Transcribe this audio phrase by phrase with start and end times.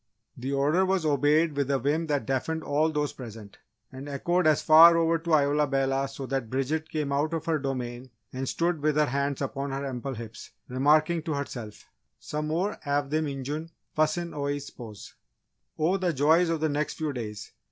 [0.35, 3.59] The order was obeyed with a vim that deafened all those present,
[3.91, 7.59] and echoed as far over to Isola Bella so that Bridget came out of her
[7.59, 11.87] domain and stood with hands upon her ample hips, remarking to herself:
[12.17, 15.13] "Some more av thim Injun fussin's Oi s'pose."
[15.77, 17.51] Oh, the joys of the next few days!